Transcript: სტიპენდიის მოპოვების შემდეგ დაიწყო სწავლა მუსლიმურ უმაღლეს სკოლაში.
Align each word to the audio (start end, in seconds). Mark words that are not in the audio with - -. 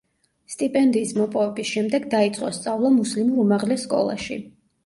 სტიპენდიის 0.53 1.11
მოპოვების 1.17 1.69
შემდეგ 1.73 2.09
დაიწყო 2.15 2.49
სწავლა 2.57 2.91
მუსლიმურ 2.97 3.45
უმაღლეს 3.47 3.89
სკოლაში. 3.91 4.41